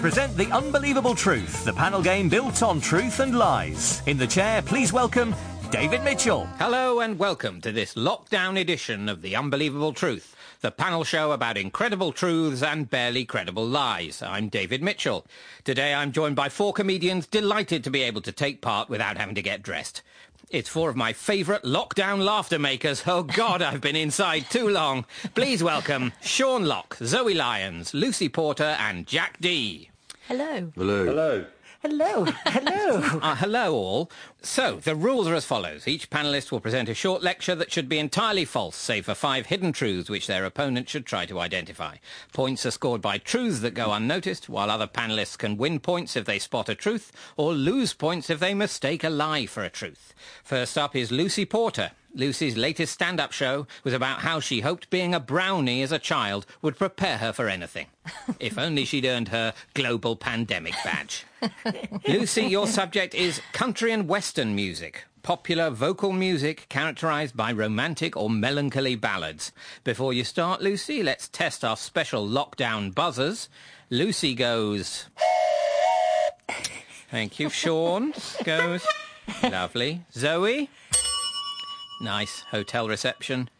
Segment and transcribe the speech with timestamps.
[0.00, 4.00] Present The Unbelievable Truth, the panel game built on truth and lies.
[4.06, 5.34] In the chair, please welcome
[5.70, 6.46] David Mitchell.
[6.58, 11.58] Hello and welcome to this lockdown edition of The Unbelievable Truth, the panel show about
[11.58, 14.22] incredible truths and barely credible lies.
[14.22, 15.26] I'm David Mitchell.
[15.64, 19.34] Today I'm joined by four comedians delighted to be able to take part without having
[19.34, 20.00] to get dressed.
[20.48, 23.02] It's four of my favourite lockdown laughter makers.
[23.06, 25.04] Oh God, I've been inside too long.
[25.34, 29.89] Please welcome Sean Lock, Zoe Lyons, Lucy Porter and Jack Dee.
[30.30, 30.70] Hello.
[30.76, 31.04] Hello.
[31.06, 31.44] Hello.
[31.82, 32.24] Hello.
[32.46, 33.18] Hello.
[33.20, 34.10] Uh, hello, all.
[34.42, 35.86] So, the rules are as follows.
[35.86, 39.46] Each panellist will present a short lecture that should be entirely false, save for five
[39.46, 41.96] hidden truths which their opponent should try to identify.
[42.32, 46.24] Points are scored by truths that go unnoticed, while other panellists can win points if
[46.24, 50.14] they spot a truth, or lose points if they mistake a lie for a truth.
[50.42, 51.90] First up is Lucy Porter.
[52.14, 56.44] Lucy's latest stand-up show was about how she hoped being a brownie as a child
[56.60, 57.86] would prepare her for anything.
[58.40, 61.24] if only she'd earned her global pandemic badge.
[62.08, 65.04] Lucy, your subject is country and western music.
[65.22, 69.52] Popular vocal music characterized by romantic or melancholy ballads.
[69.84, 73.48] Before you start, Lucy, let's test our special lockdown buzzers.
[73.90, 75.06] Lucy goes...
[77.10, 77.50] Thank you.
[77.50, 78.14] Sean
[78.44, 78.86] goes...
[79.42, 80.02] Lovely.
[80.12, 80.70] Zoe?
[82.00, 83.50] Nice hotel reception.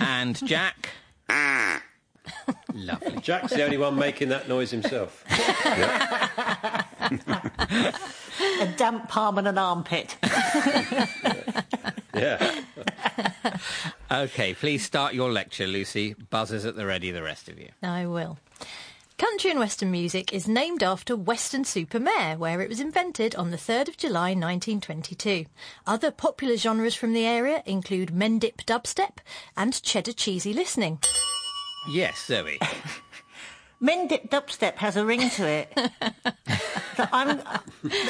[0.00, 0.90] And Jack?
[2.74, 3.20] Lovely.
[3.20, 5.24] Jack's the only one making that noise himself.
[8.60, 10.16] a damp palm and an armpit.
[12.14, 12.62] Yeah.
[14.10, 16.14] Okay, please start your lecture, Lucy.
[16.14, 17.70] Buzzers at the ready, the rest of you.
[17.82, 18.38] I will.
[19.18, 23.88] Country and Western music is named after Weston-super-Mare, where it was invented on the 3rd
[23.88, 25.46] of July 1922.
[25.86, 29.18] Other popular genres from the area include Mendip dubstep
[29.56, 30.98] and cheddar cheesy listening.
[31.88, 32.58] Yes, Zoe.
[33.82, 35.72] Mendip dubstep has a ring to it.
[36.96, 37.40] that I'm,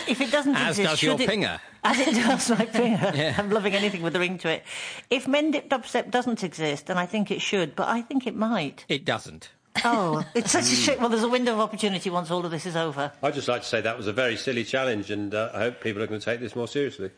[0.07, 1.59] if it doesn't As exist, does your it, pinger.
[1.85, 3.13] As it does my finger.
[3.15, 3.35] Yeah.
[3.37, 4.63] I'm loving anything with a ring to it.
[5.11, 8.85] If Mendip dubstep doesn't exist, and I think it should, but I think it might.
[8.89, 9.51] It doesn't.
[9.85, 11.01] Oh, it's such a shit.
[11.01, 13.11] Well, there's a window of opportunity once all of this is over.
[13.23, 15.81] I'd just like to say that was a very silly challenge, and uh, I hope
[15.81, 17.11] people are going to take this more seriously.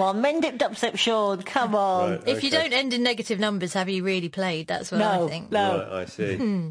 [0.00, 1.42] Come on, men Mendip dubstep, Sean.
[1.42, 2.12] Come on.
[2.12, 2.28] Right.
[2.28, 4.66] If you don't end in negative numbers, have you really played?
[4.66, 5.50] That's what No, I think.
[5.52, 5.78] no.
[5.78, 6.36] Right, I see.
[6.36, 6.68] Hmm.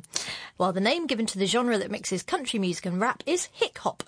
[0.58, 3.78] While the name given to the genre that mixes country music and rap is hick
[3.78, 4.04] hop.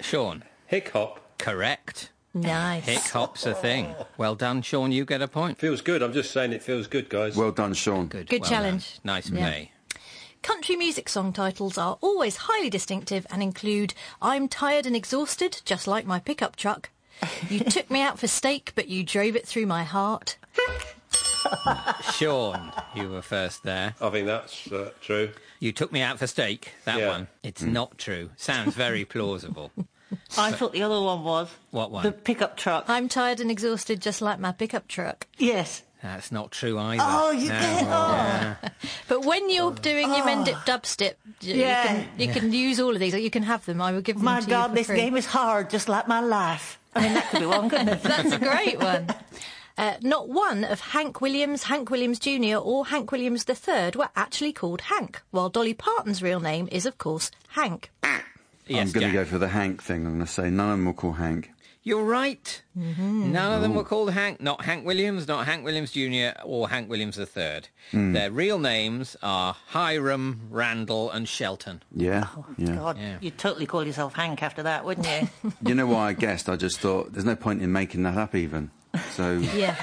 [0.00, 0.44] Sean.
[0.66, 2.10] Hick hop Correct.
[2.32, 2.84] Nice.
[2.86, 3.94] Hick hop's a thing.
[4.18, 4.90] Well done, Sean.
[4.92, 5.58] You get a point.
[5.58, 6.02] feels good.
[6.02, 7.36] I'm just saying it feels good, guys.
[7.36, 8.06] Well done, Sean.
[8.06, 8.28] Good.
[8.28, 8.94] Good well challenge.
[8.94, 9.00] done.
[9.04, 9.38] Nice Yeah.
[9.38, 9.72] play.
[10.42, 15.86] Country music song titles are always highly distinctive and include I'm tired and exhausted, just
[15.86, 16.90] like my pickup truck.
[17.48, 20.36] You took me out for steak, but you drove it through my heart.
[22.12, 23.94] Sean, you were first there.
[24.00, 25.30] I think that's uh, true.
[25.60, 26.72] You took me out for steak.
[26.84, 27.08] That Yeah.
[27.08, 27.28] one.
[27.42, 28.30] It's not true.
[28.36, 29.70] Sounds very plausible.
[30.38, 32.02] I thought the other one was What one?
[32.04, 32.84] the pickup truck.
[32.88, 35.26] I'm tired and exhausted, just like my pickup truck.
[35.38, 35.82] Yes.
[36.02, 37.02] That's not true either.
[37.04, 37.58] Oh, you No.
[37.60, 37.86] did.
[37.88, 38.56] Oh.
[39.08, 41.82] But when you're doing your Mendip dubstep, y- Yeah.
[41.82, 43.14] you can you can use all of these.
[43.14, 43.80] You can have them.
[43.82, 44.96] I will give them My to God, you for this free.
[44.96, 46.78] game is hard, just like my life.
[46.94, 48.02] I mean, that could be one, couldn't it?
[48.12, 49.08] That's a great one.
[49.78, 52.56] Uh, not one of Hank Williams, Hank Williams Jr.
[52.56, 56.96] or Hank Williams III were actually called Hank, while Dolly Parton's real name is, of
[56.96, 57.90] course, Hank.
[58.02, 59.12] Yes, I'm going Jack.
[59.12, 60.06] to go for the Hank thing.
[60.06, 61.50] I'm going to say none of them will call Hank.
[61.86, 62.62] You're right.
[62.76, 63.30] Mm-hmm.
[63.32, 64.40] None of them were called Hank.
[64.40, 66.36] Not Hank Williams, not Hank Williams Jr.
[66.44, 67.60] or Hank Williams III.
[67.92, 68.12] Hmm.
[68.12, 71.84] Their real names are Hiram, Randall, and Shelton.
[71.94, 72.26] Yeah,
[72.58, 72.74] yeah.
[72.74, 73.18] God, Yeah.
[73.20, 75.52] you'd totally call yourself Hank after that, wouldn't you?
[75.64, 76.48] You know why I guessed?
[76.48, 78.72] I just thought there's no point in making that up even.
[79.12, 79.76] So Yeah.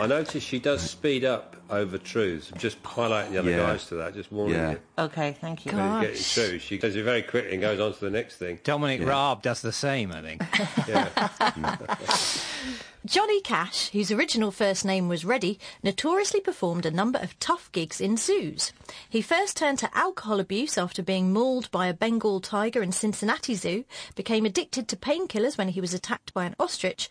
[0.00, 2.50] I noticed she does speed up over truths.
[2.56, 3.58] Just highlighting the other Yeah.
[3.58, 4.70] guys to that, just warning Yeah.
[4.72, 4.80] you.
[4.98, 5.72] okay, thank you.
[5.72, 8.10] When you get it true, she does it very quickly and goes on to the
[8.10, 8.58] next thing.
[8.64, 10.42] Dominic Raab does the same, I think.
[13.06, 18.00] Johnny Cash, whose original first name was Reddy, notoriously performed a number of tough gigs
[18.00, 18.72] in zoos.
[19.08, 23.54] He first turned to alcohol abuse after being mauled by a Bengal tiger in Cincinnati
[23.54, 23.84] Zoo,
[24.14, 27.08] became addicted to painkillers when he was attacked by an ostrich,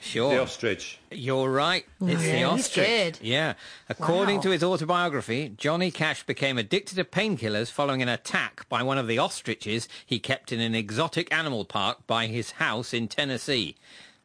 [0.00, 0.34] Sure.
[0.34, 0.98] the ostrich.
[1.10, 1.84] You're right.
[2.00, 2.86] It's the Yeah, he's ostrich.
[2.86, 3.18] good.
[3.22, 3.54] Yeah.
[3.88, 4.42] According Wow.
[4.42, 9.06] to his autobiography, Johnny Cash became addicted to painkillers following an attack by one of
[9.06, 13.76] the ostriches he kept in an exotic animal park by his house in Tennessee.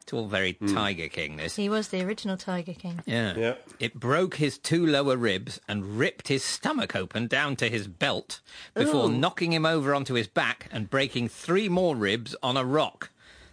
[0.02, 0.72] It's all very hmm.
[0.72, 1.56] Tiger King, this.
[1.56, 3.00] he was the original Tiger King.
[3.06, 3.34] Yeah.
[3.36, 3.54] Yeah.
[3.80, 8.40] It broke his two lower ribs and ripped his stomach open down to his belt
[8.72, 13.10] before knocking him over onto his back and breaking three more ribs on a rock.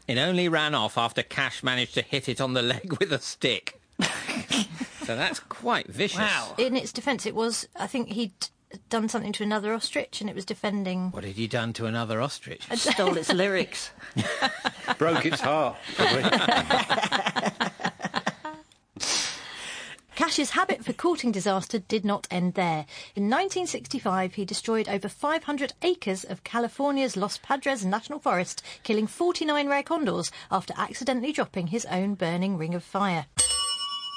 [0.08, 3.20] It only ran off after Cash managed to hit it on the leg with a
[3.20, 3.80] stick.
[5.06, 6.20] So that's quite vicious.
[6.20, 6.56] Wow.
[6.58, 7.68] In its defence, it was.
[7.78, 8.32] I think he'd
[8.90, 11.12] done something to another ostrich, and it was defending.
[11.12, 12.64] What had he done to another ostrich?
[12.76, 13.92] Stole its lyrics.
[14.98, 15.76] Broke its heart.
[15.96, 16.24] probably.
[20.24, 22.86] Cash's habit for courting disaster did not end there.
[23.14, 29.68] In 1965, he destroyed over 500 acres of California's Los Padres National Forest, killing 49
[29.68, 33.26] rare condors after accidentally dropping his own burning ring of fire.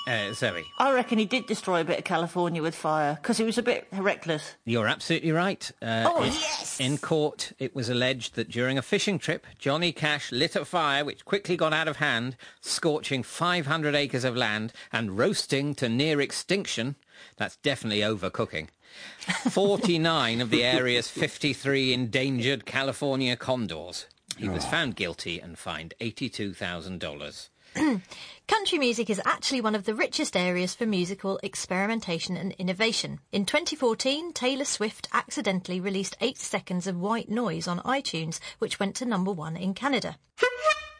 [0.06, 3.44] Uh, Zoe, I reckon he did destroy a bit of California with fire because he
[3.44, 4.54] was a bit reckless.
[4.64, 5.68] you're absolutely right.
[5.82, 6.78] Uh, Oh, yes!
[6.78, 11.04] In court, it was alleged that during a fishing trip, Johnny Cash lit a fire
[11.04, 16.20] which quickly got out of hand, scorching 500 acres of land and roasting to near
[16.20, 16.94] extinction.
[17.36, 18.68] That's definitely overcooking.
[19.50, 24.06] 49 of the area's 53 endangered California condors.
[24.36, 24.70] He was ah.
[24.70, 27.48] found guilty and fined $82,000.
[28.48, 33.20] Country music is actually one of the richest areas for musical experimentation and innovation.
[33.32, 38.94] In 2014, Taylor Swift accidentally released 8 seconds of white noise on iTunes, which went
[38.96, 40.16] to number one in Canada.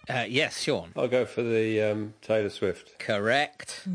[0.08, 0.92] Uh, yes, Sean.
[0.94, 2.98] I'll go for the um, Taylor Swift.
[2.98, 3.86] Correct.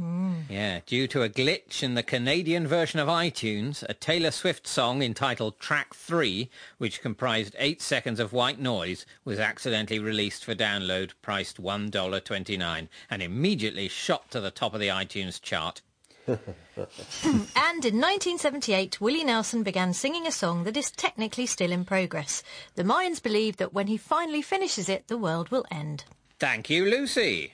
[0.49, 5.01] Yeah, due to a glitch in the Canadian version of iTunes, a Taylor Swift song
[5.01, 11.11] entitled Track 3, which comprised 8 seconds of white noise, was accidentally released for download,
[11.21, 15.81] priced $1.29, and immediately shot to the top of the iTunes chart.
[17.71, 22.43] And in 1978, Willie Nelson began singing a song that is technically still in progress.
[22.75, 26.05] The Mayans believe that when he finally finishes it, the world will end.
[26.39, 27.53] Thank you, Lucy.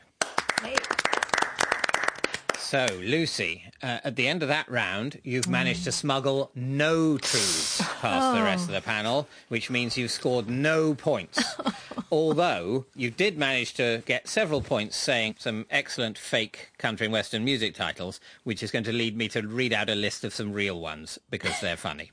[2.58, 7.81] So, Lucy, uh, at the end of that round, you've managed to smuggle no truths
[8.02, 11.42] past the rest of the panel, which means you've scored no points.
[12.09, 17.44] Although you did manage to get several points saying some excellent fake country and western
[17.44, 20.54] music titles, which is going to lead me to read out a list of some
[20.54, 22.12] real ones because they're funny.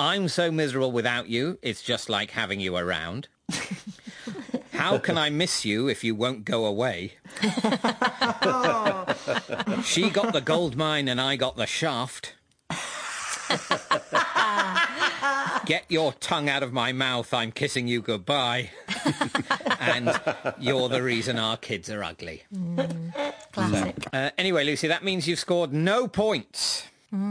[0.00, 3.28] I'm so miserable without you, it's just like having you around.
[4.72, 7.14] How can I miss you if you won't go away?
[9.84, 12.34] she got the gold mine and I got the shaft.
[15.66, 18.70] Get your tongue out of my mouth, I'm kissing you goodbye.
[19.80, 20.20] and
[20.58, 22.44] you're the reason our kids are ugly.
[23.52, 23.96] Classic.
[24.12, 26.84] Uh, anyway, Lucy, that means you've scored no points.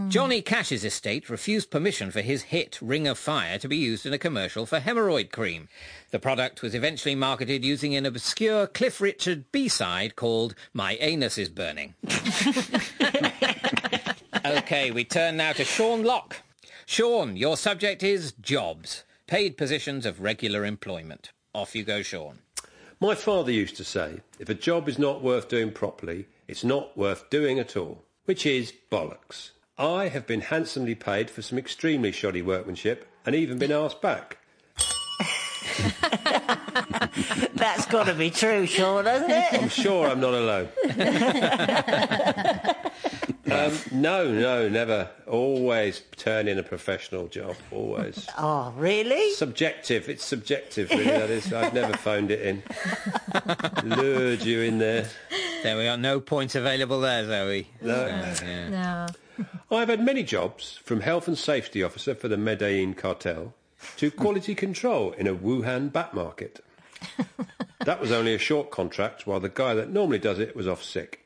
[0.08, 4.14] Johnny Cash's estate refused permission for his hit Ring of Fire to be used in
[4.14, 5.68] a commercial for hemorrhoid cream.
[6.12, 11.50] The product was eventually marketed using an obscure Cliff Richard B-side called My Anus is
[11.50, 11.96] Burning.
[14.46, 16.38] okay, we turn now to Sean Lock.
[16.86, 21.33] Sean, your subject is jobs, paid positions of regular employment.
[21.56, 22.40] Off you go, Sean.
[23.00, 26.98] My father used to say, if a job is not worth doing properly, it's not
[26.98, 29.52] worth doing at all, which is bollocks.
[29.78, 34.40] I have been handsomely paid for some extremely shoddy workmanship and even been asked back.
[37.54, 39.62] That's got to be true, Sean, hasn't it?
[39.62, 40.70] I'm sure I'm not alone.
[43.54, 45.10] um, no, no, never.
[45.28, 47.56] Always turn in a professional job.
[47.72, 48.28] Always.
[48.38, 49.32] Oh, really?
[49.34, 50.10] Subjective.
[50.10, 51.54] It's subjective, really, that is.
[51.54, 52.64] I've never phoned it in.
[53.84, 55.08] Lured you in there.
[55.62, 55.98] There we are.
[55.98, 57.68] No points available there, Zoe.
[57.82, 58.06] No.
[58.06, 58.70] Yeah.
[58.70, 59.46] No.
[59.72, 63.54] I've had many jobs, from health and safety officer for the Medellin cartel
[63.98, 66.64] to quality control in a Wuhan bat market.
[67.86, 70.84] That was only a short contract while the guy that normally does it was off
[70.84, 71.23] sick.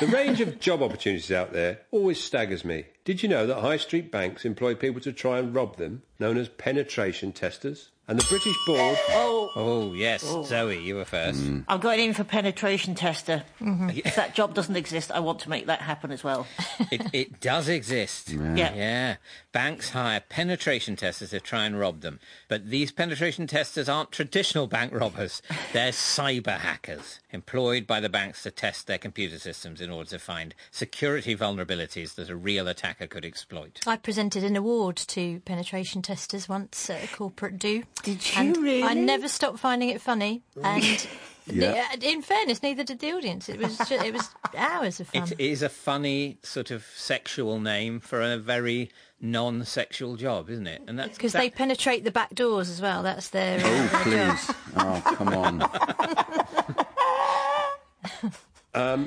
[0.00, 2.86] The range of job opportunities out there always staggers me.
[3.04, 6.36] Did you know that high street banks employ people to try and rob them, known
[6.38, 7.90] as penetration testers?
[8.08, 9.50] And the British board uh, oh.
[9.56, 10.22] oh, yes.
[10.24, 10.44] Oh.
[10.44, 11.40] Zoe, you were first.
[11.40, 11.64] Mm.
[11.66, 13.42] I'm going in for penetration tester.
[13.60, 13.90] Mm-hmm.
[14.04, 16.46] If that job doesn't exist, I want to make that happen as well.
[16.92, 18.28] It, it does exist.
[18.28, 18.72] Yeah.
[18.72, 19.16] Yeah.
[19.50, 22.20] Banks hire penetration testers to try and rob them.
[22.48, 25.42] But these penetration testers aren't traditional bank robbers.
[25.72, 30.18] They're cyber hackers employed by the banks to test their computer systems in order to
[30.18, 33.80] find security vulnerabilities that a real attacker could exploit.
[33.86, 37.82] I presented an award to penetration testers once at a corporate do.
[38.02, 38.82] Did you and really?
[38.82, 40.42] I never stopped finding it funny.
[40.62, 40.82] And
[41.48, 41.84] Yeah.
[41.96, 43.48] the- in fairness, neither did the audience.
[43.48, 45.22] It was ju- it was hours of fun.
[45.30, 50.82] It is a funny sort of sexual name for a very non-sexual job, isn't it?
[50.88, 53.02] And that's Because that- they penetrate the back doors as well.
[53.04, 53.60] That's their.
[53.62, 54.54] Oh, uh, please.
[54.76, 55.62] Oh, come on.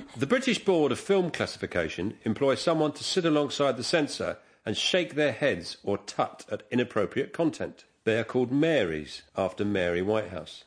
[0.18, 5.14] The British Board of Film Classification employs someone to sit alongside the censor and shake
[5.16, 7.86] their heads or tut at inappropriate content.
[8.10, 10.64] They are called Marys, after Mary Whitehouse.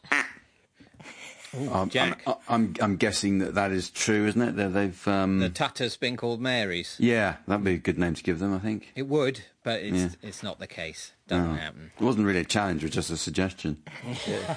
[1.72, 2.22] I'm, Jack.
[2.25, 4.54] I'm, I'm, I'm guessing that that is true, isn't it?
[4.54, 5.08] That they've.
[5.08, 6.94] Um, The Tutter's been called Mary's.
[7.00, 8.92] yeah, that'd be a good name to give them, I think.
[8.94, 10.28] It would, but it's Yeah.
[10.28, 11.11] it's not the case.
[11.26, 11.54] Doesn't Oh.
[11.54, 11.90] happen.
[11.99, 13.82] It wasn't really a challenge, it was just a suggestion.
[14.28, 14.54] Yeah,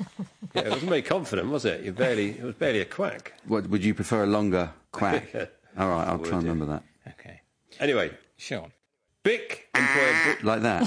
[0.56, 1.84] it wasn't very confident, was it?
[1.84, 2.30] You barely.
[2.30, 3.34] It was barely a quack.
[3.46, 5.32] What, would you prefer a longer quack?
[5.78, 6.82] All right, I'll Would, try and remember that.
[7.16, 7.42] Okay,
[7.78, 8.72] Anyway, Sean.
[9.22, 10.84] Bic employer Like that.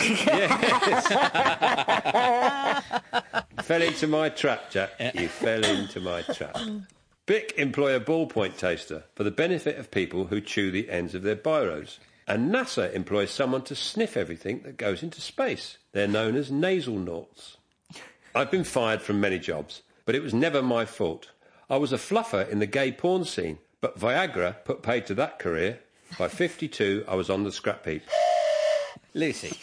[3.64, 4.92] fell into my trap, Jack.
[5.16, 6.58] You fell into my trap.
[7.26, 11.24] Bic employ a ballpoint taster for the benefit of people who chew the ends of
[11.24, 12.00] their biros.
[12.26, 15.78] And NASA employs someone to sniff everything that goes into space.
[15.94, 17.58] They're known as nasal noughts.
[18.36, 21.32] I've been fired from many jobs, but it was never my fault.
[21.70, 25.40] I was a fluffer in the gay porn scene, but Viagra put paid to that
[25.40, 25.80] career.
[26.18, 28.04] By 52, I was on the scrap heap.
[29.14, 29.58] Lucy.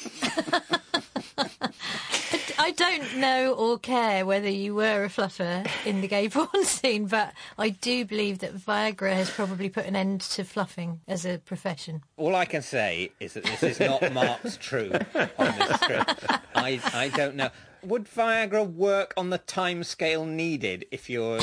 [2.57, 7.07] I don't know or care whether you were a fluffer in the gay porn scene,
[7.07, 11.39] but I do believe that Viagra has probably put an end to fluffing as a
[11.39, 12.03] profession.
[12.17, 16.25] All I can say is that this is not marked true on this script.
[16.55, 17.51] I, I don't know.
[17.83, 21.41] Would Viagra work on the time scale needed if you're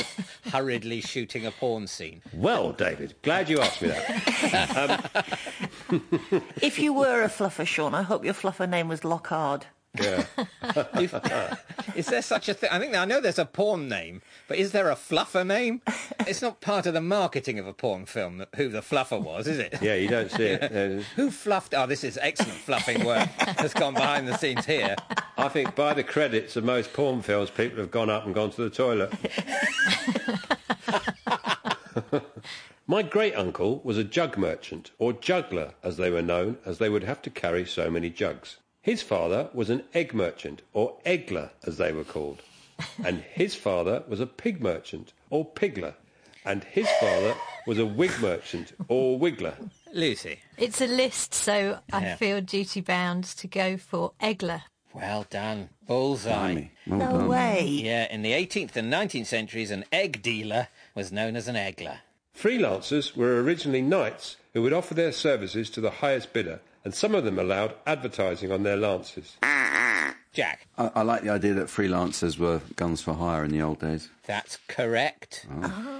[0.50, 2.20] hurriedly shooting a porn scene?
[2.34, 5.08] Well, David, glad you asked me that.
[5.22, 5.68] Um,
[6.62, 9.64] If you were a fluffer, Sean, I hope your fluffer name was Lockhard.
[10.00, 10.24] Yeah.
[11.94, 12.70] Is there such a thing?
[12.72, 15.82] I think I know there's a porn name, but is there a fluffer name?
[16.20, 19.46] It's not part of the marketing of a porn film that- who the fluffer was,
[19.46, 19.76] is it?
[19.82, 20.72] Yeah, you don't see it.
[21.16, 21.74] Who fluffed?
[21.74, 24.96] Oh, this is excellent fluffing work that's gone behind the scenes here.
[25.36, 28.50] I think by the credits of most porn films, people have gone up and gone
[28.52, 29.12] to the toilet.
[32.86, 36.88] My great uncle was a jug merchant, or juggler as they were known, as they
[36.88, 38.56] would have to carry so many jugs.
[38.82, 42.42] His father was an egg merchant, or eggler as they were called.
[43.04, 45.94] And his father was a pig merchant, or pigler.
[46.44, 47.34] And his father
[47.68, 49.70] was a wig merchant, or wiggler.
[49.92, 50.40] Lucy.
[50.58, 52.16] It's a list, so I Yeah.
[52.16, 54.62] feel duty bound to go for Eggler.
[54.92, 55.68] Well done.
[55.86, 56.30] Bullseye.
[56.32, 56.70] Blimey.
[56.88, 57.28] Well No done.
[57.28, 57.64] way.
[57.64, 61.98] Yeah, in the 18th and 19th centuries, an egg dealer was known as an eggler.
[62.36, 67.14] Freelancers were originally knights who would offer their services to the highest bidder, and some
[67.14, 69.36] of them allowed advertising on their lances.
[70.32, 73.80] Jack, I, I like the idea that freelancers were guns for hire in the old
[73.80, 74.08] days.
[74.26, 75.46] that's correct.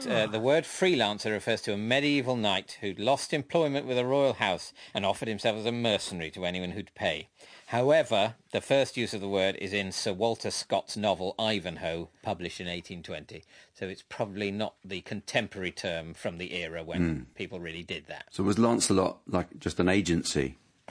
[0.09, 4.33] Uh, the word freelancer refers to a medieval knight who'd lost employment with a royal
[4.33, 7.29] house and offered himself as a mercenary to anyone who'd pay.
[7.73, 12.61] However, the first use of the word is in Sir Walter Scott's novel Ivanhoe, published
[12.61, 13.45] in 1820.
[13.73, 17.23] So it's probably not the contemporary term from the era when hmm.
[17.35, 18.27] people really did that.
[18.31, 20.59] So was Lancelot like just an agency?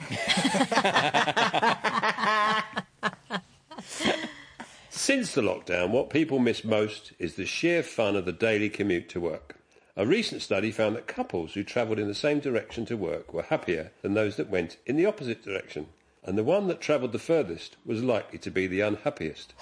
[4.90, 9.08] Since the lockdown, what people miss most is the sheer fun of the daily commute
[9.10, 9.54] to work.
[9.96, 13.42] A recent study found that couples who travelled in the same direction to work were
[13.42, 15.86] happier than those that went in the opposite direction,
[16.24, 19.52] and the one that travelled the furthest was likely to be the unhappiest.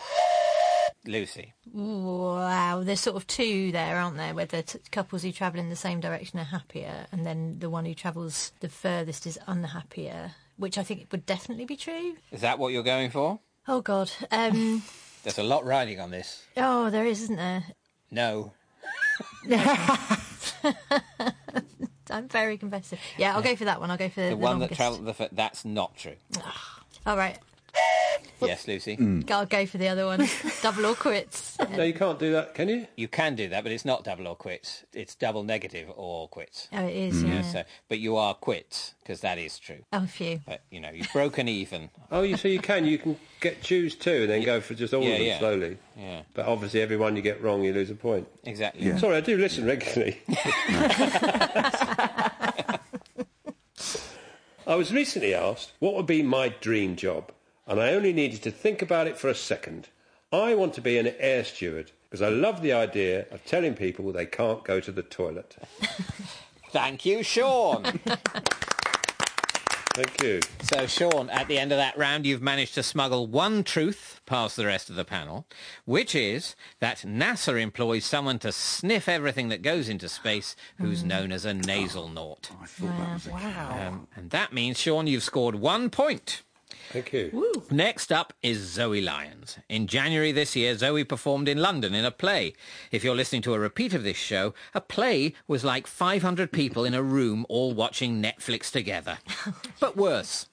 [1.06, 1.54] Lucy.
[1.72, 4.34] Wow, there's sort of two there, aren't there?
[4.34, 7.70] Where the t- couples who travel in the same direction are happier, and then the
[7.70, 12.16] one who travels the furthest is unhappier, which I think would definitely be true.
[12.30, 13.40] Is that what you're going for?
[13.66, 14.82] Oh God, um,
[15.22, 16.44] There's a lot riding on this.
[16.56, 17.64] oh, there is, isn't there?
[18.10, 18.52] No.
[22.10, 22.98] I'm very competitive.
[23.18, 23.90] Yeah, I'll go for that one.
[23.90, 24.76] I'll go for the, The one that longest.
[24.78, 25.14] travelled the...
[25.14, 26.16] Fir- that's not true.
[27.06, 27.38] All right,
[28.40, 28.94] Yes, Lucy.
[28.96, 29.20] Hmm.
[29.30, 30.26] I'll go for the other one.
[30.62, 31.56] Double or quits.
[31.76, 32.86] No, you can't do that, can you?
[32.96, 34.84] You can do that, but it's not double or quits.
[34.92, 36.68] It's double negative or quits.
[36.72, 37.20] Oh, it is.
[37.22, 37.28] Hmm.
[37.32, 37.42] Yeah.
[37.42, 39.84] So, but you are quits because that is true.
[39.92, 40.40] Oh, phew.
[40.46, 41.90] But you know, you've broken even.
[42.12, 42.84] Oh, you so you can.
[42.86, 45.38] You can get choose two and then go for just all Yeah, of them yeah.
[45.38, 45.78] slowly.
[45.96, 48.26] Yeah, But obviously, every one you get wrong, you lose a point.
[48.44, 48.84] exactly.
[48.84, 48.96] Yeah.
[48.98, 50.18] Sorry, I do listen regularly.
[54.66, 57.32] I was recently asked what would be my dream job,
[57.70, 59.88] and I only needed to think about it for a second.
[60.32, 64.12] I want to be an air steward because I love the idea of telling people
[64.12, 65.56] they can't go to the toilet.
[66.72, 67.84] Thank you, Sean.
[69.92, 70.40] Thank you.
[70.62, 74.56] so, Sean, at the end of that round, you've managed to smuggle one truth past
[74.56, 75.46] the rest of the panel,
[75.84, 81.30] which is that NASA employs someone to sniff everything that goes into space, who's known
[81.30, 82.50] as a nasal naut.
[82.60, 86.42] I thought that was a Um, and that means, Sean, you've scored one point.
[86.90, 87.62] Thank you.
[87.70, 89.58] Next up is Zoe Lyons.
[89.68, 92.52] In January this year, Zoe performed in London in a play.
[92.90, 96.84] If you're listening to a repeat of this show, a play was like 500 people
[96.84, 99.18] in a room all watching Netflix together.
[99.80, 100.46] but worse.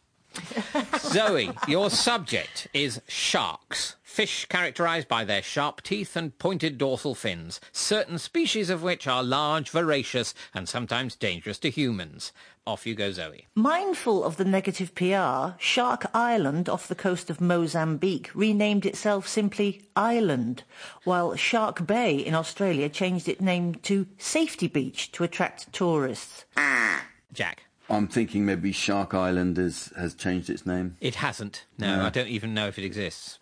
[0.99, 3.95] Zoe, your subject is sharks.
[4.03, 9.21] Fish characterised by their sharp teeth and pointed dorsal fins, certain species of which are
[9.21, 12.31] large, voracious, and sometimes dangerous to humans.
[12.65, 13.47] Off you go, Zoe.
[13.53, 19.83] Mindful of the negative PR, Shark Island off the coast of Mozambique renamed itself simply
[19.95, 20.63] Island,
[21.03, 26.45] while Shark Bay in Australia changed its name to Safety Beach to attract tourists.
[27.31, 27.66] Jack.
[27.89, 30.97] I'm thinking maybe Shark Island is, has changed its name.
[30.99, 31.65] It hasn't.
[31.77, 33.39] No, I don't even know if it exists.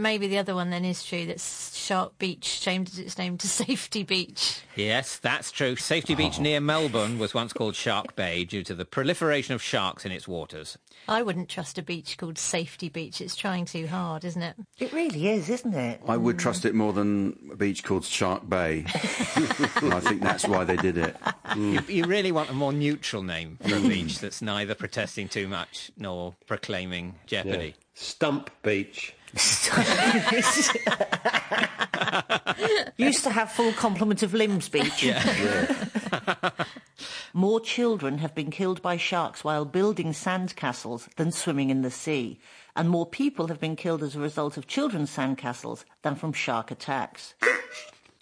[0.00, 1.26] Maybe the other one then is true.
[1.26, 4.62] That Shark Beach changed its name to Safety Beach.
[4.74, 5.76] Yes, that's true.
[5.76, 6.42] Safety Beach oh.
[6.42, 10.26] near Melbourne was once called Shark Bay due to the proliferation of sharks in its
[10.26, 10.78] waters.
[11.06, 13.20] I wouldn't trust a beach called Safety Beach.
[13.20, 14.56] It's trying too hard, isn't it?
[14.78, 16.00] It really is, isn't it?
[16.06, 18.84] I would trust it more than a beach called Shark Bay.
[18.94, 21.16] I think that's why they did it.
[21.56, 21.88] You, mm.
[21.88, 25.90] you really want a more neutral name for a beach that's neither protesting too much
[25.98, 27.42] nor proclaiming Yeah.
[27.42, 27.74] jeopardy.
[27.94, 29.14] Stump Beach.
[32.96, 35.04] Used to have full complement of limbs beach.
[37.32, 42.40] More children have been killed by sharks while building sandcastles than swimming in the sea.
[42.76, 46.70] And more people have been killed as a result of children's sandcastles than from shark
[46.70, 47.34] attacks.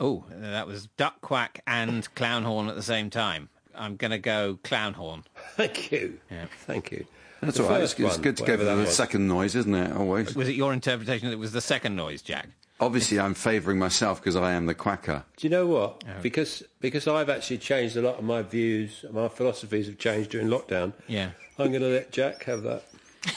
[0.00, 3.48] Oh, that was duck quack and clown horn at the same time.
[3.74, 5.24] I'm going to go clown horn.
[5.56, 6.20] Thank you.
[6.66, 7.04] Thank you.
[7.40, 7.82] That's The all right.
[7.82, 8.94] It's, it's good to go for the was.
[8.94, 9.96] second noise, isn't it?
[9.96, 10.34] Always.
[10.34, 12.48] Was it your interpretation that it was the second noise, Jack?
[12.80, 15.24] Obviously, I'm favouring myself because I am the quacker.
[15.36, 16.04] Do you know what?
[16.06, 16.12] Oh.
[16.22, 20.46] Because because I've actually changed a lot of my views, my philosophies have changed during
[20.48, 20.92] lockdown.
[21.08, 21.30] Yeah.
[21.58, 22.84] I'm going to let Jack have that.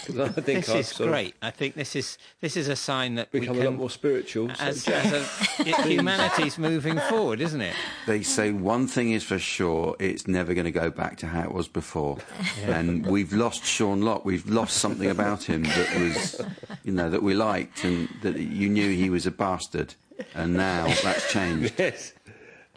[0.06, 1.36] 'Cause I think This I've is sort of great.
[1.42, 3.90] I think this is this is a sign that we become can, a lot more
[3.90, 4.50] spiritual.
[4.50, 5.14] So as, Jack- as
[5.60, 7.74] a, it- humanity's moving forward, isn't it?
[8.06, 11.44] They say one thing is for sure: it's never going to go back to how
[11.44, 12.18] it was before.
[12.66, 14.24] And we've lost Sean Lock.
[14.24, 16.42] We've lost something about him that was,
[16.84, 19.96] you know, that we liked, and that you knew he was a bastard.
[20.36, 21.74] And now that's changed.
[21.80, 22.14] yes.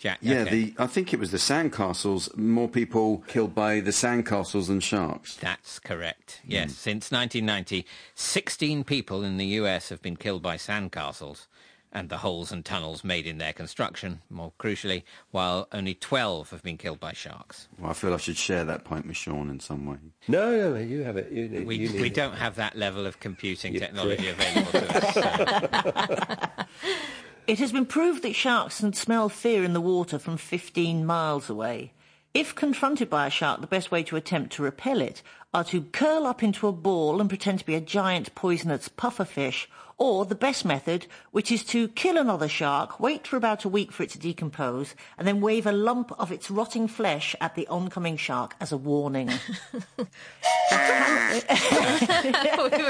[0.04, 0.18] Jack.
[0.20, 0.50] Yeah, okay.
[0.50, 2.36] the I think it was the sandcastles.
[2.36, 5.36] More people killed by the sandcastles than sharks.
[5.36, 6.42] That's correct.
[6.46, 6.72] Yes, hmm.
[6.72, 11.46] since 1990, 16 people in the US have been killed by sandcastles
[11.90, 16.62] and the holes and tunnels made in their construction, more crucially, while only 12 have
[16.62, 17.68] been killed by sharks.
[17.78, 19.96] Well, I feel I should share that point with Sean in some way.
[20.28, 21.32] No, no, you have it.
[21.32, 22.14] You need, We, you need we it.
[22.14, 26.66] don't have that level of computing You technology available to us.
[27.46, 31.50] It has been proved that sharks can smell fear in the water from 15 miles
[31.50, 31.92] away.
[32.32, 35.82] If confronted by a shark, the best way to attempt to repel it are to
[35.82, 39.66] curl up into a ball and pretend to be a giant poisonous pufferfish,
[39.98, 43.92] or the best method, which is to kill another shark, wait for about a week
[43.92, 47.68] for it to decompose, and then wave a lump of its rotting flesh at the
[47.68, 49.28] oncoming shark as a warning.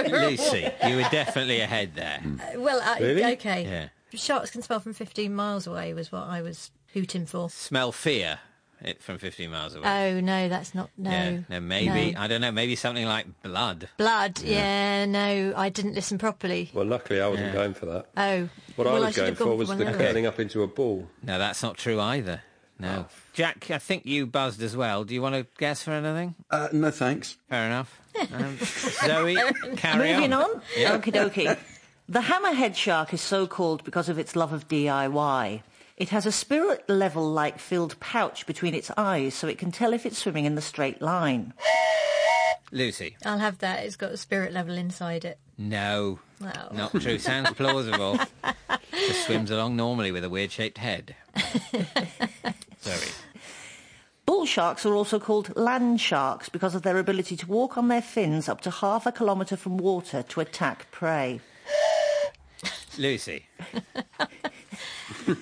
[0.09, 2.21] Lucy, you were definitely ahead there.
[2.57, 3.25] Well, uh, Really?
[3.35, 3.65] okay.
[3.65, 3.89] Yeah.
[4.15, 7.51] Sharks can smell from 15 miles away was what I was hooting for.
[7.51, 8.39] Smell fear
[8.83, 9.85] it from 15 miles away.
[10.17, 10.91] Oh, no, that's not...
[10.99, 11.11] No.
[11.11, 12.21] yeah, no, maybe, No.
[12.21, 13.89] I don't know, maybe something like blood.
[13.97, 15.07] Blood, yeah.
[15.07, 16.71] no, I didn't listen properly.
[16.75, 17.53] Well, luckily I wasn't Yeah.
[17.55, 18.07] going for that.
[18.17, 18.49] Oh.
[18.77, 19.97] What well, I was should going for was the other.
[19.97, 21.09] curling up into a ball.
[21.23, 22.43] No, that's not true either.
[22.79, 23.07] No.
[23.33, 25.05] Jack, I think you buzzed as well.
[25.05, 26.35] Do you want to guess for anything?
[26.51, 27.37] Uh, no thanks.
[27.49, 28.01] Fair enough.
[28.33, 29.35] Um, Zoe,
[29.77, 30.45] carry Moving on.
[30.45, 30.61] on.
[30.77, 31.59] Okie dokie.
[32.09, 35.63] The hammerhead shark is so called because of its love of DIY.
[35.97, 39.95] It has a spirit level like filled pouch between its eyes so it can tell
[39.95, 41.55] if it's swimming in the straight line.
[42.73, 43.17] Lucy.
[43.25, 43.85] I'll have that.
[43.85, 45.39] It's got a spirit level inside it.
[45.57, 46.19] No.
[46.41, 46.71] Well.
[46.75, 47.19] Not true.
[47.19, 48.19] Sounds plausible.
[48.93, 51.15] Just swims along normally with a weird shaped head.
[52.81, 53.09] Sorry.
[54.27, 58.03] Bull sharks are also called land sharks because of their ability to walk on their
[58.03, 61.41] fins up to half a kilometre from water to attack prey.
[62.99, 63.47] Lucy.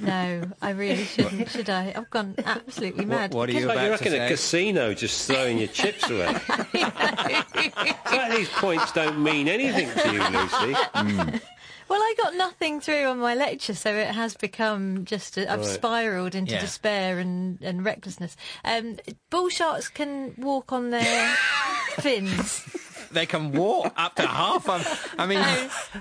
[0.01, 1.93] No, I really shouldn't, should I?
[1.97, 3.35] I've gone absolutely mad.
[3.35, 4.27] what are you It's like about you're like in say?
[4.27, 6.35] a casino just throwing your chips away.
[6.75, 11.51] it's like these points don't mean anything to you, Lucy.
[11.89, 15.61] Well, I got nothing through on my lecture, so it has become just a, I've
[15.61, 15.69] Right.
[15.81, 16.61] spiralled into Yeah.
[16.61, 18.35] despair and, and recklessness.
[18.65, 21.35] Um, bull sharks can walk on their
[22.01, 22.65] fins.
[23.13, 25.15] They can walk up to half of.
[25.19, 25.45] I mean,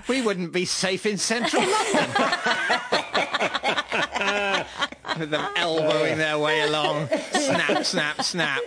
[0.08, 2.10] we wouldn't be safe in central London.
[5.18, 7.08] With them elbowing their way along.
[7.32, 8.62] Snap, snap, snap.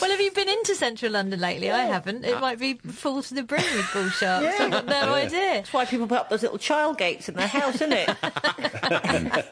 [0.00, 1.70] Well, have you been into central London lately?
[1.70, 2.24] I haven't.
[2.24, 4.58] It might be full to the brim with bull sharks.
[4.58, 5.38] I've got no idea.
[5.54, 8.10] That's why people put up those little child gates in their house, isn't it?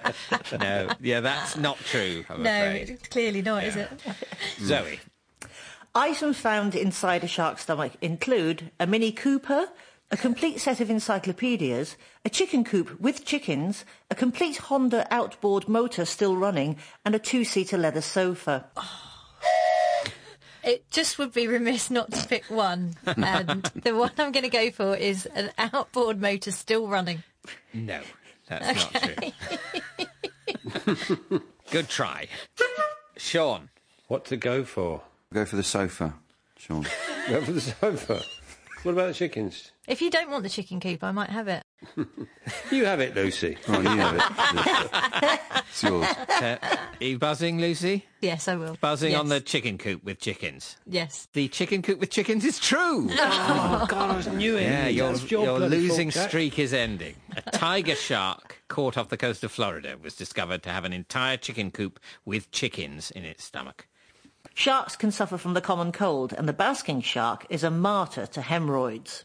[0.60, 2.98] No, yeah, that's not true, I'm No, afraid.
[3.10, 3.88] clearly not, is it?
[4.60, 4.98] Zoe.
[5.94, 9.68] Items found inside a shark's stomach include a Mini Cooper,
[10.12, 16.04] a complete set of encyclopedias, a chicken coop with chickens, a complete Honda outboard motor
[16.04, 18.66] still running, and a two-seater leather sofa.
[20.62, 22.94] It just would be remiss not to pick one.
[23.06, 27.22] And the one I'm going to go for is an outboard motor still running.
[27.72, 28.00] No,
[28.46, 29.02] that's not
[30.86, 31.40] true.
[31.70, 32.28] Good try.
[33.16, 33.70] Sean.
[34.08, 35.02] What to go for?
[35.32, 36.14] Go for the sofa,
[36.58, 36.82] Sean.
[37.28, 38.20] Go for the sofa.
[38.82, 39.70] What about the chickens?
[39.86, 41.62] If you don't want the chicken coop, I might have it.
[42.72, 43.56] You have it, Lucy.
[43.68, 45.40] Oh, you have it.
[45.70, 46.04] It's yours.
[46.28, 46.56] Uh,
[47.00, 48.04] are you buzzing, Lucy?
[48.20, 48.76] Yes, I will.
[48.80, 50.76] Buzzing on the chicken coop with chickens.
[50.86, 51.28] Yes.
[51.32, 53.08] The chicken coop with chickens is true.
[53.12, 54.62] Oh, God, I knew it.
[54.62, 57.14] Yeah, your, your your losing fault, streak is ending.
[57.36, 61.36] A tiger shark caught off the coast of Florida was discovered to have an entire
[61.36, 63.86] chicken coop with chickens in its stomach.
[64.54, 68.42] Sharks can suffer from the common cold, and the basking shark is a martyr to
[68.42, 69.24] hemorrhoids.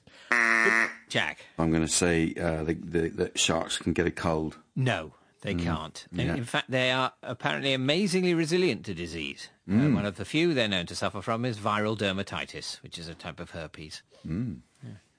[1.09, 1.39] Jack.
[1.59, 4.57] I'm going to say uh, the, the, that sharks can get a cold.
[4.75, 6.05] No, they can't.
[6.11, 6.35] In- yeah.
[6.35, 9.49] In fact, they are apparently amazingly resilient to disease.
[9.69, 13.07] Uh, one of the few they're known to suffer from is viral dermatitis, which is
[13.07, 14.01] a type of herpes.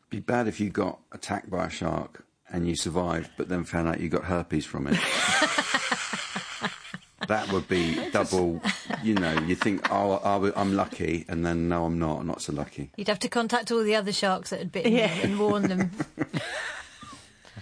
[0.09, 3.89] Be bad if you got attacked by a shark and you survived, but then found
[3.89, 4.97] out you got herpes from it.
[7.29, 8.61] that would be double.
[9.03, 12.21] You know, you think, oh, I- I'm lucky, and then no, I'm not.
[12.21, 12.91] I'm not so lucky.
[12.97, 15.15] You'd have to contact all the other sharks that had bitten Yeah.
[15.17, 15.91] you and warn them.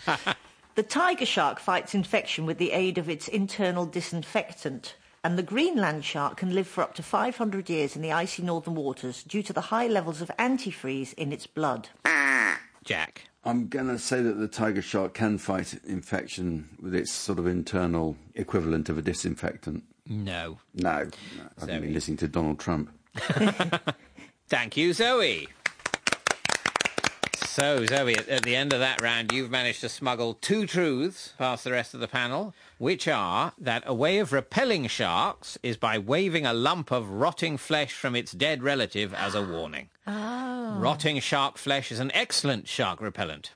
[0.77, 6.05] The tiger shark fights infection with the aid of its internal disinfectant, and the Greenland
[6.05, 9.53] shark can live for up to 500 years in the icy northern waters due to
[9.53, 11.91] the high levels of antifreeze in its blood.
[12.83, 13.29] Jack.
[13.45, 17.47] I'm going to say that the tiger shark can fight infection with its sort of
[17.47, 19.85] internal equivalent of a disinfectant.
[20.07, 20.59] No.
[20.75, 21.11] No, no
[21.61, 22.91] I've been listening to Donald Trump.
[24.49, 25.49] Thank you, Zoe.
[27.57, 31.35] So, Zoe, at, at the end of that round, you've managed to smuggle two truths
[31.39, 35.77] past the rest of the panel, which are that a way of repelling sharks is
[35.77, 39.89] by waving a lump of rotting flesh from its dead relative as a warning.
[40.05, 40.79] Oh.
[40.81, 43.53] Rotting shark flesh is an excellent shark repellent.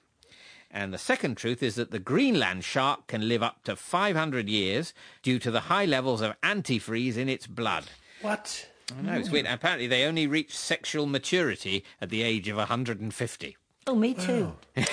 [0.71, 4.95] And the second truth is that the Greenland shark can live up to 500 years
[5.25, 7.87] due to the high levels of antifreeze in its blood.
[8.23, 8.69] What?
[8.93, 9.47] Oh, I know, it's weird.
[9.47, 13.57] Apparently, they only reach sexual maturity at the age of 150.
[13.89, 14.53] Oh, me too.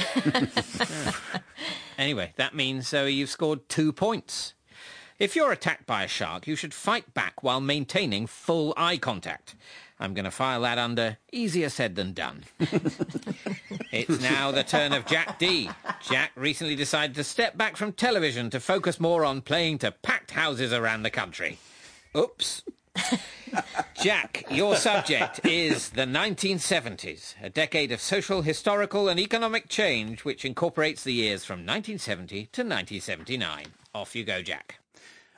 [1.97, 4.53] Anyway, that means, Zoe, you've scored two points.
[5.17, 9.55] If you're attacked by a shark, you should fight back while maintaining full eye contact.
[9.97, 12.43] I'm going to file that under easier said than done.
[12.59, 15.69] it's now the turn of Jack Dee.
[16.01, 20.31] Jack recently decided to step back from television to focus more on playing to packed
[20.31, 21.59] houses around the country.
[22.15, 22.61] Oops.
[24.01, 30.45] Jack, your subject is the 1970s, a decade of social, historical and economic change which
[30.45, 33.65] incorporates the years from 1970 to 1979.
[33.93, 34.79] Off you go, Jack.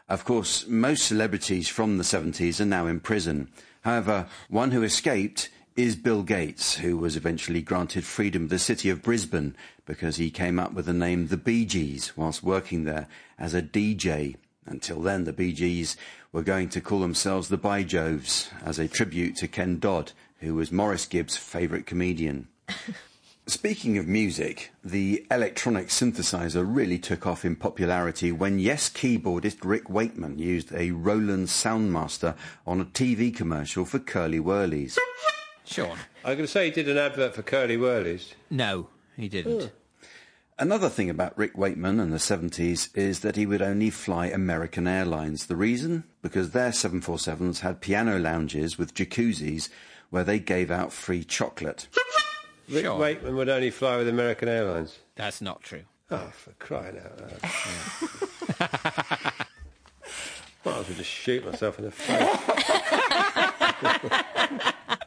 [0.09, 3.49] Of course, most celebrities from the 70s are now in prison.
[3.81, 8.89] However, one who escaped is Bill Gates, who was eventually granted freedom of the city
[8.89, 13.07] of Brisbane because he came up with the name The Bee Gees whilst working there
[13.37, 14.35] as a DJ.
[14.65, 15.95] Until then, the Bee Gees
[16.37, 20.71] were going to call themselves the Bijoves as a tribute to Ken Dodd, who was
[20.71, 22.47] Maurice Gibb's favourite comedian.
[23.47, 29.89] Speaking of music, the electronic synthesizer really took off in popularity when Yes keyboardist Rick
[29.89, 32.35] Wakeman used a Roland Soundmaster
[32.67, 34.95] on a TV commercial for Curly Wurlies.
[35.65, 35.97] Sean.
[36.23, 38.33] I'm going to say he did an advert for Curly Wurlies.
[38.51, 39.61] No, he didn't.
[39.63, 39.69] Oh.
[40.59, 44.87] Another thing about Rick Wakeman and the 70s is that he would only fly American
[44.87, 45.45] Airlines.
[45.45, 46.03] The reason?
[46.23, 49.69] Because their 747s had piano lounges with jacuzzis
[50.09, 51.87] where they gave out free chocolate.
[52.69, 52.97] Rick Sure.
[52.97, 54.97] Wakeman would only fly with American Airlines.
[55.15, 55.83] That's not true.
[56.09, 57.39] Oh, for crying out loud.
[60.65, 62.37] Might as well just shoot myself in the face.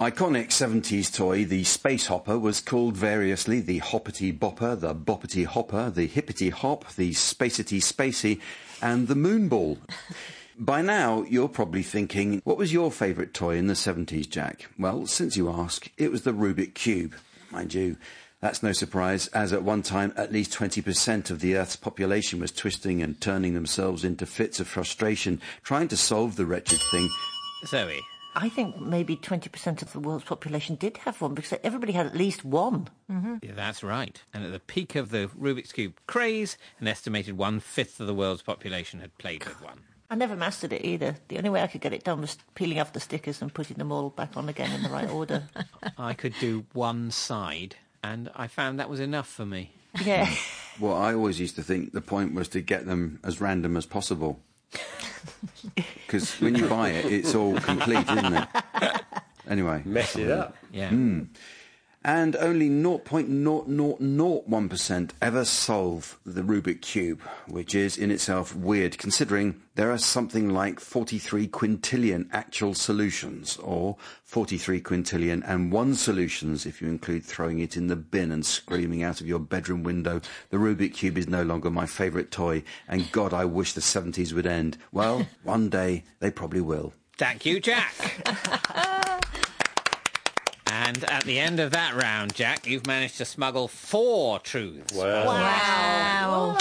[0.00, 5.90] Iconic 70s toy, the Space Hopper, was called variously the Hoppity Bopper, the Boppity Hopper,
[5.90, 8.40] the Hippity Hop, the Spacity Spacey,
[8.80, 9.78] and the Moonball.
[10.56, 14.70] By now, you're probably thinking, what was your favourite toy in the 70s, Jack?
[14.78, 17.16] Well, since you ask, it was the Rubik Cube.
[17.50, 17.96] Mind you,
[18.40, 22.52] that's no surprise, as at one time at least 20% of the Earth's population was
[22.52, 27.08] twisting and turning themselves into fits of frustration, trying to solve the wretched thing.
[27.66, 28.00] Zoe.
[28.40, 32.14] I think maybe 20% of the world's population did have one because everybody had at
[32.14, 32.88] least one.
[33.10, 33.36] Mm-hmm.
[33.42, 34.22] Yeah, that's right.
[34.32, 38.42] And at the peak of the Rubik's Cube craze, an estimated one-fifth of the world's
[38.42, 39.80] population had played with one.
[40.08, 41.16] I never mastered it either.
[41.26, 43.76] The only way I could get it done was peeling off the stickers and putting
[43.76, 45.48] them all back on again in the right order.
[45.98, 47.74] I could do one side,
[48.04, 49.72] and I found that was enough for me.
[50.02, 50.32] Yeah.
[50.80, 53.84] Well, I always used to think the point was to get them as random as
[53.84, 54.38] possible.
[56.06, 58.48] Because when you buy it, it's all complete, isn't it?
[59.48, 59.82] Anyway.
[59.86, 60.56] Mess it up.
[60.72, 60.90] Yeah.
[60.90, 61.22] Hmm.
[62.08, 69.92] And only 0.0001% ever solve the Rubik Cube, which is in itself weird considering there
[69.92, 76.88] are something like 43 quintillion actual solutions, or 43 quintillion and one solutions if you
[76.88, 80.94] include throwing it in the bin and screaming out of your bedroom window, the Rubik
[80.94, 84.78] Cube is no longer my favourite toy, and God, I wish the 70s would end.
[84.92, 86.94] Well, one day they probably will.
[87.18, 87.92] Thank you, Jack.
[90.80, 94.94] and at the end of that round, Jack, you've managed to smuggle four truths.
[94.94, 95.26] Wow.
[95.26, 96.56] Wow.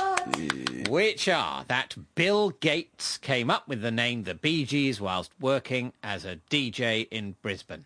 [0.89, 5.93] Which are that Bill Gates came up with the name the Bee Gees whilst working
[6.01, 7.85] as a DJ in Brisbane.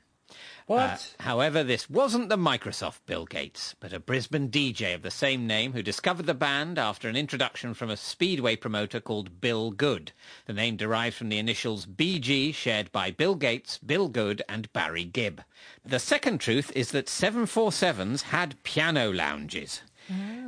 [0.72, 1.14] What?
[1.20, 5.46] Uh, however, this wasn't the Microsoft Bill Gates, but a Brisbane DJ of the same
[5.46, 10.14] name who discovered the band after an introduction from a speedway promoter called Bill Good.
[10.46, 15.04] The name derives from the initials BG shared by Bill Gates, Bill Good and Barry
[15.04, 15.44] Gibb.
[15.84, 19.82] The second truth is that 747s had piano lounges.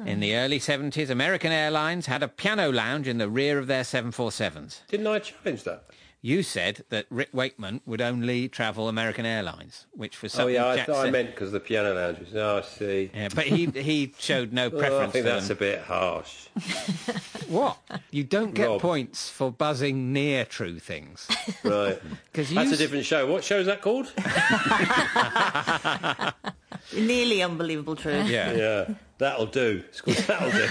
[0.06, 3.84] In the early 70s, American Airlines had a piano lounge in the rear of their
[3.84, 4.88] 747s.
[4.88, 5.86] Didn't I challenge that?
[6.26, 10.68] You said that Rick Wakeman would only travel American Airlines, which was Oh something yeah,
[10.68, 12.34] I Jack thought I meant because the piano lounges.
[12.34, 13.12] Oh, I see.
[13.14, 16.48] Yeah, but he he showed no Oh, I preference think for that's a bit harsh.
[17.50, 17.78] What?
[18.10, 18.82] You don't get Rob.
[18.82, 21.28] points for buzzing near true things.
[21.64, 22.00] Right.
[22.34, 23.28] 'Cause you That's a different show.
[23.28, 24.12] What show is that called?
[26.96, 28.28] Nearly unbelievable truth.
[28.30, 28.54] Yeah.
[28.54, 29.84] yeah, that'll do.
[29.90, 30.70] It's called That'll Do.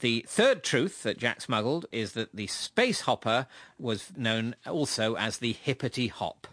[0.00, 3.46] The third truth that Jack smuggled is that the space hopper
[3.78, 6.46] was known also as the hippity hop.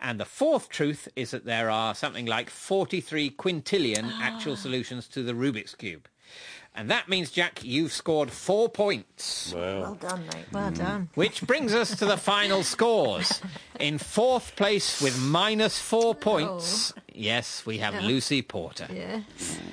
[0.00, 4.56] And the fourth truth is that there are something like 43 quintillion actual ah.
[4.56, 6.08] solutions to the Rubik's Cube.
[6.74, 9.52] And that means, Jack, you've scored four points.
[9.54, 10.46] Well done, mate.
[10.52, 10.78] Well mm.
[10.78, 11.08] done.
[11.14, 13.42] Which brings us to the final scores.
[13.78, 16.14] In fourth place with minus four oh.
[16.14, 18.86] points, yes, we have Lucy Porter.
[18.90, 19.20] Yeah.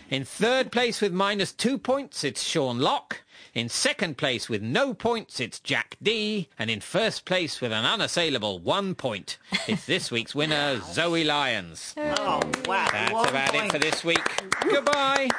[0.10, 3.24] In third place with minus two points, it's Sean Lock.
[3.54, 6.50] In second place with no points, it's Jack Dee.
[6.60, 11.96] And in first place with an unassailable one point, it's this week's winner, Zoe Lyons.
[11.98, 12.88] Oh, wow.
[12.92, 13.72] That's One about it point.
[13.72, 14.22] for this week.
[14.62, 15.30] Goodbye.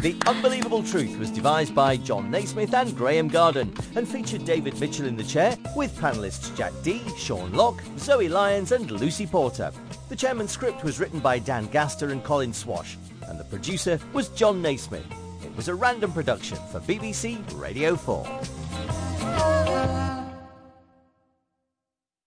[0.00, 5.04] The Unbelievable Truth was devised by Jon Naismith and Graeme Garden and featured David Mitchell
[5.04, 9.70] in the chair with panellists Jack Dee, Sean Lock, Zoe Lyons and Lucy Porter.
[10.08, 12.96] The chairman's script was written by Dan Gaster and Colin Swash
[13.28, 15.04] and the producer was Jon Naismith.
[15.44, 20.19] It was a random production for BBC Radio 4.